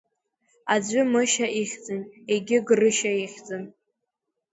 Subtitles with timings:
[0.73, 2.01] Аӡәы Мышьа ихьӡын,
[2.33, 3.63] егьи Грышьа ихьӡын.